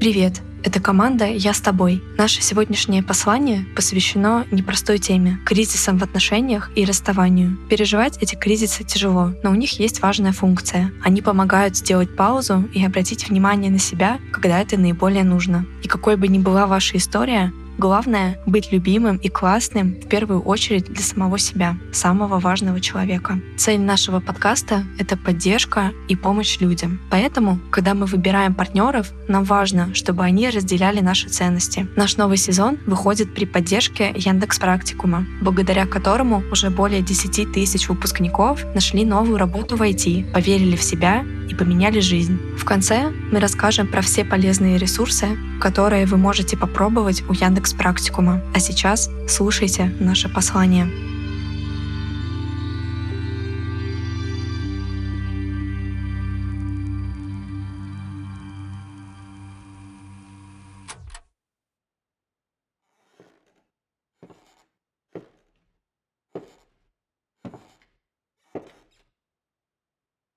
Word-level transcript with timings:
Привет! 0.00 0.42
Это 0.62 0.78
команда 0.78 1.26
«Я 1.26 1.52
с 1.52 1.60
тобой». 1.60 2.00
Наше 2.16 2.40
сегодняшнее 2.40 3.02
послание 3.02 3.66
посвящено 3.74 4.46
непростой 4.52 4.98
теме— 4.98 5.40
кризисам 5.44 5.98
в 5.98 6.04
отношениях 6.04 6.70
и 6.76 6.84
расставанию. 6.84 7.58
Переживать 7.68 8.16
эти 8.18 8.36
кризисы 8.36 8.84
тяжело, 8.84 9.32
но 9.42 9.50
у 9.50 9.56
них 9.56 9.80
есть 9.80 10.00
важная 10.00 10.30
функция. 10.30 10.92
Они 11.02 11.20
помогают 11.20 11.76
сделать 11.76 12.14
паузу 12.14 12.68
и 12.72 12.84
обратить 12.84 13.28
внимание 13.28 13.72
на 13.72 13.80
себя, 13.80 14.20
когда 14.30 14.60
это 14.60 14.78
наиболее 14.78 15.24
нужно. 15.24 15.66
И 15.82 15.88
какой 15.88 16.14
бы 16.14 16.28
ни 16.28 16.38
была 16.38 16.68
ваша 16.68 16.96
история, 16.96 17.52
Главное— 17.78 18.40
быть 18.46 18.72
любимым 18.72 19.18
и 19.18 19.28
классным 19.28 19.92
в 19.92 20.08
первую 20.08 20.40
очередь 20.40 20.86
для 20.86 21.00
самого 21.00 21.38
себя, 21.38 21.76
самого 21.92 22.40
важного 22.40 22.80
человека. 22.80 23.40
Цель 23.56 23.78
нашего 23.80 24.18
подкаста— 24.18 24.84
это 24.98 25.16
поддержка 25.16 25.92
и 26.08 26.16
помощь 26.16 26.58
людям. 26.58 27.00
Поэтому, 27.08 27.60
когда 27.70 27.94
мы 27.94 28.06
выбираем 28.06 28.52
партнеров, 28.52 29.12
нам 29.28 29.44
важно, 29.44 29.94
чтобы 29.94 30.24
они 30.24 30.50
разделяли 30.50 30.98
наши 30.98 31.28
ценности. 31.28 31.86
Наш 31.94 32.16
новый 32.16 32.36
сезон 32.36 32.78
выходит 32.84 33.32
при 33.32 33.44
поддержке 33.44 34.12
Яндекс 34.16 34.58
Практикума, 34.58 35.24
благодаря 35.40 35.86
которому 35.86 36.42
уже 36.50 36.70
более 36.70 37.02
10 37.02 37.52
тысяч 37.52 37.88
выпускников 37.88 38.64
нашли 38.74 39.04
новую 39.04 39.38
работу 39.38 39.76
в 39.76 39.82
IT, 39.82 40.32
поверили 40.32 40.74
в 40.74 40.82
себя 40.82 41.24
и 41.48 41.54
поменяли 41.54 42.00
жизнь. 42.00 42.40
В 42.58 42.64
конце 42.64 43.12
мы 43.30 43.38
расскажем 43.38 43.86
про 43.86 44.02
все 44.02 44.24
полезные 44.24 44.78
ресурсы, 44.78 45.28
которые 45.60 46.06
вы 46.06 46.16
можете 46.16 46.56
попробовать 46.56 47.22
у 47.28 47.32
Яндекс 47.32 47.67
Практикума. 47.74 48.40
А 48.54 48.60
сейчас 48.60 49.10
слушайте 49.28 49.92
наше 50.00 50.28
послание. 50.28 50.88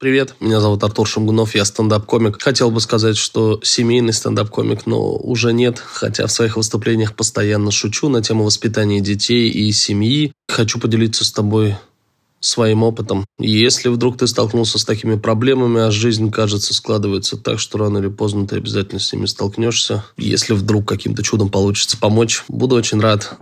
Привет, 0.01 0.33
меня 0.39 0.59
зовут 0.59 0.83
Артур 0.83 1.07
Шамгунов, 1.07 1.53
я 1.53 1.63
стендап-комик. 1.63 2.41
Хотел 2.41 2.71
бы 2.71 2.81
сказать, 2.81 3.17
что 3.17 3.59
семейный 3.61 4.13
стендап-комик, 4.13 4.87
но 4.87 5.15
уже 5.15 5.53
нет, 5.53 5.77
хотя 5.77 6.25
в 6.25 6.31
своих 6.31 6.57
выступлениях 6.57 7.15
постоянно 7.15 7.69
шучу 7.69 8.09
на 8.09 8.23
тему 8.23 8.43
воспитания 8.43 8.99
детей 8.99 9.51
и 9.51 9.71
семьи. 9.71 10.33
Хочу 10.47 10.79
поделиться 10.79 11.23
с 11.23 11.31
тобой 11.31 11.75
своим 12.39 12.81
опытом. 12.81 13.27
Если 13.37 13.89
вдруг 13.89 14.17
ты 14.17 14.25
столкнулся 14.25 14.79
с 14.79 14.85
такими 14.85 15.17
проблемами, 15.17 15.81
а 15.81 15.91
жизнь, 15.91 16.31
кажется, 16.31 16.73
складывается 16.73 17.37
так, 17.37 17.59
что 17.59 17.77
рано 17.77 17.99
или 17.99 18.07
поздно 18.07 18.47
ты 18.47 18.55
обязательно 18.55 18.99
с 18.99 19.13
ними 19.13 19.27
столкнешься. 19.27 20.03
Если 20.17 20.53
вдруг 20.53 20.87
каким-то 20.87 21.21
чудом 21.21 21.49
получится 21.49 21.95
помочь, 21.99 22.43
буду 22.47 22.75
очень 22.75 22.99
рад. 22.99 23.37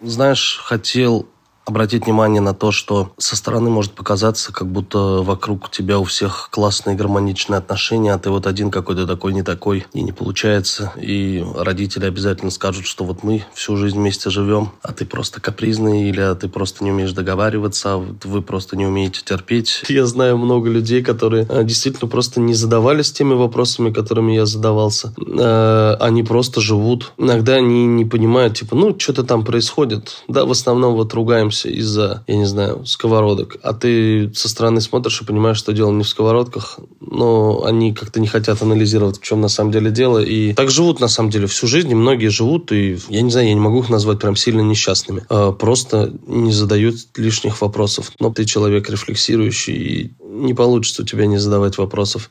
Знаешь, 0.00 0.60
хотел 0.64 1.28
обратить 1.68 2.06
внимание 2.06 2.40
на 2.40 2.54
то, 2.54 2.72
что 2.72 3.12
со 3.18 3.36
стороны 3.36 3.68
может 3.68 3.92
показаться, 3.92 4.52
как 4.52 4.68
будто 4.68 4.98
вокруг 4.98 5.70
тебя 5.70 5.98
у 5.98 6.04
всех 6.04 6.48
классные 6.50 6.96
гармоничные 6.96 7.58
отношения, 7.58 8.14
а 8.14 8.18
ты 8.18 8.30
вот 8.30 8.46
один 8.46 8.70
какой-то 8.70 9.06
такой, 9.06 9.34
не 9.34 9.42
такой, 9.42 9.86
и 9.92 10.02
не 10.02 10.12
получается. 10.12 10.92
И 11.00 11.44
родители 11.56 12.06
обязательно 12.06 12.50
скажут, 12.50 12.86
что 12.86 13.04
вот 13.04 13.22
мы 13.22 13.44
всю 13.52 13.76
жизнь 13.76 13.98
вместе 13.98 14.30
живем, 14.30 14.70
а 14.82 14.92
ты 14.92 15.04
просто 15.04 15.40
капризный, 15.40 16.08
или 16.08 16.20
а 16.20 16.34
ты 16.34 16.48
просто 16.48 16.84
не 16.84 16.90
умеешь 16.90 17.12
договариваться, 17.12 17.94
а 17.94 17.98
вы 17.98 18.40
просто 18.40 18.76
не 18.76 18.86
умеете 18.86 19.20
терпеть. 19.22 19.82
Я 19.88 20.06
знаю 20.06 20.38
много 20.38 20.70
людей, 20.70 21.02
которые 21.02 21.46
а, 21.50 21.64
действительно 21.64 22.08
просто 22.08 22.40
не 22.40 22.54
задавались 22.54 23.12
теми 23.12 23.34
вопросами, 23.34 23.92
которыми 23.92 24.32
я 24.32 24.46
задавался. 24.46 25.12
А, 25.38 25.96
они 26.00 26.22
просто 26.22 26.62
живут. 26.62 27.12
Иногда 27.18 27.54
они 27.54 27.86
не 27.86 28.06
понимают, 28.06 28.56
типа, 28.56 28.74
ну, 28.74 28.98
что-то 28.98 29.22
там 29.24 29.44
происходит. 29.44 30.22
Да, 30.28 30.46
в 30.46 30.50
основном 30.50 30.94
вот 30.94 31.12
ругаемся 31.12 31.57
ругаемся 31.64 31.68
из-за, 31.68 32.24
я 32.26 32.36
не 32.36 32.44
знаю, 32.46 32.84
сковородок, 32.86 33.56
а 33.62 33.72
ты 33.72 34.32
со 34.34 34.48
стороны 34.48 34.80
смотришь 34.80 35.20
и 35.20 35.24
понимаешь, 35.24 35.58
что 35.58 35.72
дело 35.72 35.92
не 35.92 36.02
в 36.02 36.08
сковородках, 36.08 36.78
но 37.00 37.64
они 37.64 37.92
как-то 37.92 38.20
не 38.20 38.26
хотят 38.26 38.62
анализировать, 38.62 39.18
в 39.18 39.22
чем 39.22 39.40
на 39.40 39.48
самом 39.48 39.72
деле 39.72 39.90
дело. 39.90 40.18
И 40.18 40.52
так 40.54 40.70
живут 40.70 41.00
на 41.00 41.08
самом 41.08 41.30
деле 41.30 41.46
всю 41.46 41.66
жизнь, 41.66 41.90
и 41.90 41.94
многие 41.94 42.28
живут, 42.28 42.72
и 42.72 42.98
я 43.08 43.22
не 43.22 43.30
знаю, 43.30 43.48
я 43.48 43.54
не 43.54 43.60
могу 43.60 43.80
их 43.80 43.90
назвать 43.90 44.20
прям 44.20 44.36
сильно 44.36 44.60
несчастными. 44.60 45.24
А 45.28 45.52
просто 45.52 46.12
не 46.26 46.52
задают 46.52 46.96
лишних 47.16 47.60
вопросов. 47.60 48.12
Но 48.20 48.30
ты 48.30 48.44
человек 48.44 48.90
рефлексирующий, 48.90 49.74
и 49.74 50.12
не 50.20 50.54
получится 50.54 51.02
у 51.02 51.04
тебя 51.04 51.26
не 51.26 51.38
задавать 51.38 51.78
вопросов. 51.78 52.30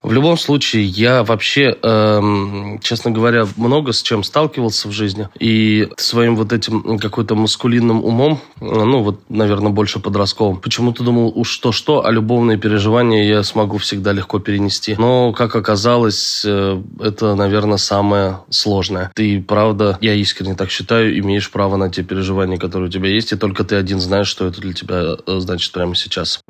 В 0.00 0.12
любом 0.12 0.38
случае, 0.38 0.84
я 0.84 1.24
вообще, 1.24 1.76
эм, 1.82 2.78
честно 2.80 3.10
говоря, 3.10 3.46
много 3.56 3.92
с 3.92 4.00
чем 4.00 4.22
сталкивался 4.22 4.86
в 4.86 4.92
жизни. 4.92 5.28
И 5.40 5.88
своим 5.96 6.36
вот 6.36 6.52
этим 6.52 6.98
какой-то 7.00 7.34
маскулинным 7.34 8.04
умом, 8.04 8.40
ну 8.60 9.02
вот, 9.02 9.20
наверное, 9.28 9.72
больше 9.72 9.98
подростковым, 9.98 10.58
почему-то 10.58 11.02
думал, 11.02 11.32
уж 11.34 11.50
что-что, 11.50 12.06
а 12.06 12.12
любовные 12.12 12.58
переживания 12.58 13.24
я 13.24 13.42
смогу 13.42 13.78
всегда 13.78 14.12
легко 14.12 14.38
перенести. 14.38 14.94
Но, 14.96 15.32
как 15.32 15.56
оказалось, 15.56 16.44
э, 16.46 16.80
это, 17.00 17.34
наверное, 17.34 17.78
самое 17.78 18.38
сложное. 18.50 19.10
Ты, 19.16 19.42
правда, 19.42 19.98
я 20.00 20.14
искренне 20.14 20.54
так 20.54 20.70
считаю, 20.70 21.18
имеешь 21.18 21.50
право 21.50 21.76
на 21.76 21.90
те 21.90 22.04
переживания, 22.04 22.56
которые 22.56 22.88
у 22.88 22.92
тебя 22.92 23.08
есть, 23.08 23.32
и 23.32 23.36
только 23.36 23.64
ты 23.64 23.74
один 23.74 23.98
знаешь, 23.98 24.28
что 24.28 24.46
это 24.46 24.60
для 24.60 24.72
тебя 24.72 25.16
э, 25.26 25.38
значит 25.40 25.72
прямо 25.72 25.96
сейчас. 25.96 26.40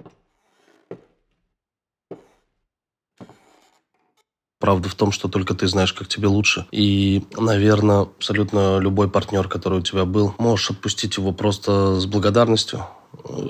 Правда 4.69 4.91
в 4.91 4.95
том, 4.95 5.13
что 5.13 5.29
только 5.29 5.55
ты 5.55 5.67
знаешь, 5.67 5.95
как 5.95 6.09
тебе 6.09 6.29
лучше. 6.29 6.67
И, 6.73 7.25
наверное, 7.39 8.03
абсолютно 8.03 8.79
любой 8.79 9.09
партнер, 9.09 9.49
который 9.49 9.79
у 9.79 9.81
тебя 9.83 10.05
был, 10.05 10.35
можешь 10.37 10.73
отпустить 10.73 11.17
его 11.17 11.33
просто 11.33 11.99
с 11.99 12.05
благодарностью, 12.05 12.85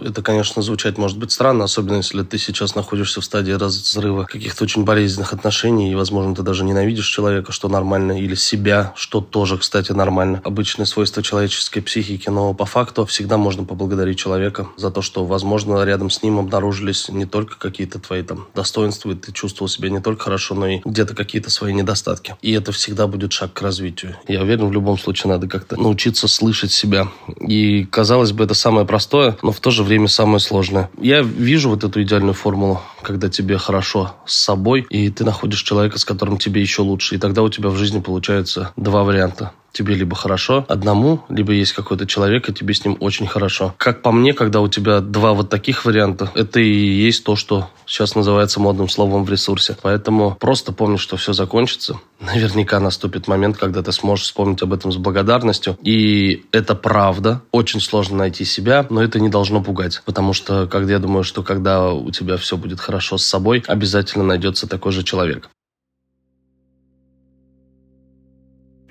это, 0.04 0.22
конечно, 0.22 0.62
звучать 0.62 0.98
может 0.98 1.18
быть 1.18 1.32
странно, 1.32 1.64
особенно 1.64 1.96
если 1.96 2.22
ты 2.22 2.38
сейчас 2.38 2.74
находишься 2.74 3.20
в 3.20 3.24
стадии 3.24 3.52
разрыва 3.52 4.24
каких-то 4.24 4.64
очень 4.64 4.84
болезненных 4.84 5.32
отношений, 5.32 5.92
и, 5.92 5.94
возможно, 5.94 6.34
ты 6.34 6.42
даже 6.42 6.64
ненавидишь 6.64 7.08
человека, 7.08 7.52
что 7.52 7.68
нормально, 7.68 8.20
или 8.20 8.34
себя, 8.34 8.92
что 8.96 9.20
тоже, 9.20 9.58
кстати, 9.58 9.92
нормально. 9.92 10.40
Обычное 10.44 10.86
свойство 10.86 11.22
человеческой 11.22 11.80
психики, 11.80 12.28
но 12.28 12.54
по 12.54 12.66
факту 12.66 13.04
всегда 13.06 13.36
можно 13.36 13.64
поблагодарить 13.64 14.18
человека 14.18 14.68
за 14.76 14.90
то, 14.90 15.02
что, 15.02 15.24
возможно, 15.24 15.82
рядом 15.84 16.10
с 16.10 16.22
ним 16.22 16.38
обнаружились 16.38 17.08
не 17.08 17.26
только 17.26 17.58
какие-то 17.58 17.98
твои 17.98 18.22
там 18.22 18.46
достоинства, 18.54 19.12
и 19.12 19.14
ты 19.14 19.32
чувствовал 19.32 19.68
себя 19.68 19.90
не 19.90 20.00
только 20.00 20.24
хорошо, 20.24 20.54
но 20.54 20.66
и 20.66 20.80
где-то 20.84 21.14
какие-то 21.14 21.50
свои 21.50 21.72
недостатки. 21.72 22.36
И 22.42 22.52
это 22.52 22.72
всегда 22.72 23.06
будет 23.06 23.32
шаг 23.32 23.52
к 23.52 23.62
развитию. 23.62 24.16
Я 24.26 24.42
уверен, 24.42 24.68
в 24.68 24.72
любом 24.72 24.98
случае 24.98 25.32
надо 25.32 25.48
как-то 25.48 25.80
научиться 25.80 26.28
слышать 26.28 26.72
себя. 26.72 27.08
И, 27.40 27.84
казалось 27.84 28.32
бы, 28.32 28.44
это 28.44 28.54
самое 28.54 28.86
простое, 28.86 29.36
но 29.42 29.52
в 29.52 29.60
то 29.68 29.72
же 29.72 29.82
время 29.82 30.08
самое 30.08 30.38
сложное. 30.38 30.88
Я 30.98 31.20
вижу 31.20 31.68
вот 31.68 31.84
эту 31.84 32.02
идеальную 32.02 32.32
формулу, 32.32 32.80
когда 33.02 33.28
тебе 33.28 33.58
хорошо 33.58 34.14
с 34.24 34.34
собой, 34.34 34.86
и 34.88 35.10
ты 35.10 35.24
находишь 35.24 35.60
человека, 35.62 35.98
с 35.98 36.06
которым 36.06 36.38
тебе 36.38 36.62
еще 36.62 36.80
лучше. 36.80 37.16
И 37.16 37.18
тогда 37.18 37.42
у 37.42 37.50
тебя 37.50 37.68
в 37.68 37.76
жизни 37.76 38.00
получается 38.00 38.72
два 38.76 39.04
варианта 39.04 39.52
тебе 39.72 39.94
либо 39.94 40.16
хорошо 40.16 40.64
одному, 40.68 41.24
либо 41.28 41.52
есть 41.52 41.72
какой-то 41.72 42.06
человек, 42.06 42.48
и 42.48 42.52
тебе 42.52 42.74
с 42.74 42.84
ним 42.84 42.96
очень 43.00 43.26
хорошо. 43.26 43.74
Как 43.78 44.02
по 44.02 44.12
мне, 44.12 44.32
когда 44.32 44.60
у 44.60 44.68
тебя 44.68 45.00
два 45.00 45.32
вот 45.34 45.50
таких 45.50 45.84
варианта, 45.84 46.30
это 46.34 46.60
и 46.60 46.68
есть 46.68 47.24
то, 47.24 47.36
что 47.36 47.68
сейчас 47.86 48.14
называется 48.14 48.60
модным 48.60 48.88
словом 48.88 49.24
в 49.24 49.30
ресурсе. 49.30 49.76
Поэтому 49.80 50.36
просто 50.38 50.72
помни, 50.72 50.96
что 50.96 51.16
все 51.16 51.32
закончится. 51.32 51.98
Наверняка 52.20 52.80
наступит 52.80 53.28
момент, 53.28 53.56
когда 53.56 53.82
ты 53.82 53.92
сможешь 53.92 54.26
вспомнить 54.26 54.62
об 54.62 54.72
этом 54.72 54.92
с 54.92 54.96
благодарностью. 54.96 55.78
И 55.82 56.44
это 56.52 56.74
правда. 56.74 57.42
Очень 57.50 57.80
сложно 57.80 58.18
найти 58.18 58.44
себя, 58.44 58.86
но 58.90 59.02
это 59.02 59.18
не 59.20 59.28
должно 59.28 59.62
пугать. 59.62 60.02
Потому 60.04 60.32
что, 60.32 60.66
когда 60.66 60.94
я 60.94 60.98
думаю, 60.98 61.24
что 61.24 61.42
когда 61.42 61.90
у 61.90 62.10
тебя 62.10 62.36
все 62.36 62.56
будет 62.56 62.80
хорошо 62.80 63.16
с 63.16 63.24
собой, 63.24 63.64
обязательно 63.66 64.24
найдется 64.24 64.66
такой 64.66 64.92
же 64.92 65.02
человек. 65.02 65.48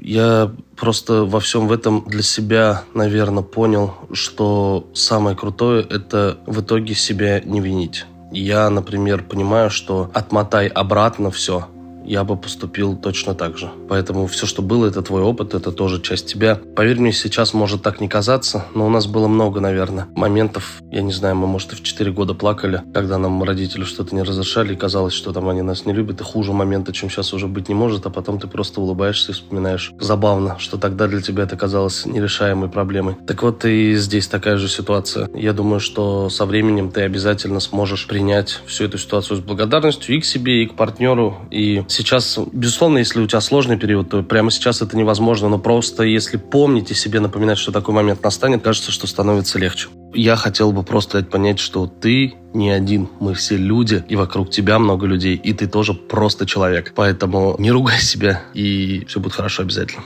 Я 0.07 0.49
просто 0.77 1.25
во 1.25 1.41
всем 1.41 1.67
в 1.67 1.71
этом 1.73 2.05
для 2.07 2.23
себя, 2.23 2.83
наверное, 2.93 3.43
понял, 3.43 3.93
что 4.13 4.87
самое 4.93 5.35
крутое– 5.35 5.85
это 5.89 6.37
в 6.45 6.61
итоге 6.61 6.95
себя 6.95 7.41
не 7.41 7.59
винить. 7.59 8.05
Я, 8.31 8.69
например, 8.69 9.23
понимаю, 9.23 9.69
что 9.69 10.09
отмотай 10.13 10.67
обратно 10.67 11.29
все, 11.29 11.67
я 12.07 12.23
бы 12.23 12.37
поступил 12.37 12.95
точно 12.95 13.35
так 13.35 13.57
же. 13.57 13.69
Поэтому 13.89 14.27
все, 14.27 14.45
что 14.47 14.61
было, 14.61 14.87
это 14.87 15.01
твой 15.01 15.21
опыт, 15.21 15.53
это 15.53 15.71
тоже 15.71 16.01
часть 16.01 16.27
тебя. 16.27 16.59
Поверь 16.75 16.99
мне, 16.99 17.11
сейчас 17.11 17.53
может 17.53 17.83
так 17.83 18.01
не 18.01 18.07
казаться, 18.07 18.65
но 18.73 18.87
у 18.87 18.89
нас 18.89 19.07
было 19.07 19.27
много, 19.27 19.59
наверное, 19.59 20.07
моментов, 20.15 20.81
я 20.91 21.01
не 21.01 21.11
знаю, 21.11 21.35
мы, 21.35 21.47
может, 21.47 21.73
и 21.73 21.75
в 21.75 21.83
4 21.83 22.11
года 22.11 22.33
плакали, 22.33 22.81
когда 22.93 23.17
нам 23.17 23.43
родители 23.43 23.83
что-то 23.83 24.15
не 24.15 24.23
разрешали, 24.23 24.73
и 24.73 24.77
казалось, 24.77 25.13
что 25.13 25.33
там 25.33 25.49
они 25.49 25.61
нас 25.61 25.85
не 25.85 25.93
любят, 25.93 26.21
и 26.21 26.23
хуже 26.23 26.53
момента, 26.53 26.93
чем 26.93 27.09
сейчас 27.09 27.33
уже 27.33 27.47
быть 27.47 27.69
не 27.69 27.75
может, 27.75 28.05
а 28.05 28.09
потом 28.09 28.39
ты 28.39 28.47
просто 28.47 28.81
улыбаешься 28.81 29.31
и 29.31 29.35
вспоминаешь. 29.35 29.91
Забавно, 29.99 30.57
что 30.59 30.77
тогда 30.77 31.07
для 31.07 31.21
тебя 31.21 31.43
это 31.43 31.57
казалось 31.57 32.05
нерешаемой 32.05 32.69
проблемой. 32.69 33.17
Так 33.27 33.43
вот 33.43 33.65
и 33.65 33.95
здесь 33.95 34.27
такая 34.27 34.57
же 34.57 34.67
ситуация. 34.67 35.29
Я 35.33 35.53
думаю, 35.53 35.79
что 35.79 36.29
со 36.29 36.45
временем 36.45 36.91
ты 36.91 37.01
обязательно 37.01 37.59
сможешь 37.59 38.07
принять 38.07 38.61
всю 38.65 38.85
эту 38.85 38.97
ситуацию 38.97 39.37
с 39.37 39.39
благодарностью 39.41 40.15
и 40.15 40.21
к 40.21 40.25
себе, 40.25 40.63
и 40.63 40.67
к 40.67 40.75
партнеру, 40.75 41.37
и 41.51 41.83
сейчас, 41.97 42.39
безусловно, 42.51 42.99
если 42.99 43.19
у 43.19 43.27
тебя 43.27 43.41
сложный 43.41 43.77
период, 43.77 44.09
то 44.09 44.23
прямо 44.23 44.51
сейчас 44.51 44.81
это 44.81 44.95
невозможно, 44.95 45.49
но 45.49 45.57
просто 45.57 46.03
если 46.03 46.37
помните 46.37 46.93
себе, 46.93 47.19
напоминать, 47.19 47.57
что 47.57 47.71
такой 47.71 47.93
момент 47.93 48.23
настанет, 48.23 48.61
кажется, 48.61 48.91
что 48.91 49.07
становится 49.07 49.59
легче. 49.59 49.89
Я 50.13 50.35
хотел 50.35 50.71
бы 50.71 50.83
просто 50.83 51.19
дать 51.19 51.29
понять, 51.29 51.59
что 51.59 51.87
ты 51.87 52.35
не 52.53 52.71
один. 52.71 53.09
Мы 53.19 53.33
все 53.33 53.57
люди, 53.57 54.03
и 54.07 54.15
вокруг 54.15 54.49
тебя 54.49 54.79
много 54.79 55.05
людей, 55.05 55.35
и 55.35 55.53
ты 55.53 55.67
тоже 55.67 55.93
просто 55.93 56.45
человек. 56.45 56.93
Поэтому 56.95 57.55
не 57.59 57.71
ругай 57.71 57.99
себя, 57.99 58.43
и 58.53 59.05
все 59.07 59.19
будет 59.19 59.33
хорошо 59.33 59.63
обязательно. 59.63 60.03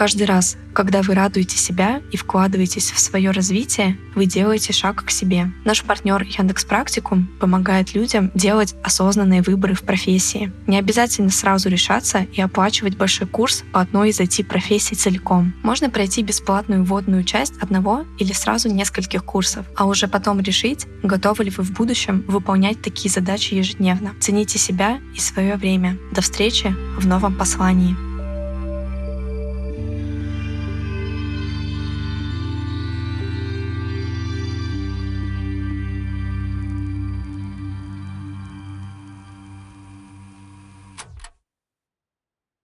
Каждый 0.00 0.22
раз, 0.22 0.56
когда 0.72 1.02
вы 1.02 1.12
радуете 1.12 1.58
себя 1.58 2.00
и 2.10 2.16
вкладываетесь 2.16 2.90
в 2.90 2.98
свое 2.98 3.32
развитие, 3.32 3.98
вы 4.14 4.24
делаете 4.24 4.72
шаг 4.72 5.04
к 5.04 5.10
себе. 5.10 5.52
Наш 5.66 5.82
партнер 5.82 6.22
Яндекс 6.22 6.64
Практикум 6.64 7.28
помогает 7.38 7.94
людям 7.94 8.30
делать 8.34 8.74
осознанные 8.82 9.42
выборы 9.42 9.74
в 9.74 9.82
профессии. 9.82 10.50
Не 10.66 10.78
обязательно 10.78 11.28
сразу 11.28 11.68
решаться 11.68 12.20
и 12.32 12.40
оплачивать 12.40 12.96
большой 12.96 13.26
курс 13.26 13.62
по 13.74 13.82
одной 13.82 14.08
из 14.08 14.20
IT-профессий 14.20 14.96
целиком. 14.96 15.52
Можно 15.62 15.90
пройти 15.90 16.22
бесплатную 16.22 16.82
вводную 16.82 17.22
часть 17.22 17.58
одного 17.60 18.06
или 18.18 18.32
сразу 18.32 18.70
нескольких 18.70 19.22
курсов, 19.22 19.66
а 19.76 19.84
уже 19.84 20.08
потом 20.08 20.40
решить, 20.40 20.86
готовы 21.02 21.44
ли 21.44 21.50
вы 21.50 21.62
в 21.62 21.72
будущем 21.72 22.24
выполнять 22.26 22.80
такие 22.80 23.10
задачи 23.10 23.52
ежедневно. 23.52 24.12
Цените 24.18 24.58
себя 24.58 24.98
и 25.14 25.20
свое 25.20 25.56
время. 25.56 25.98
До 26.10 26.22
встречи 26.22 26.74
в 26.96 27.06
новом 27.06 27.34
послании. 27.36 28.09